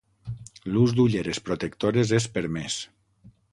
[0.75, 2.81] L'ús d'ulleres protectores és permès.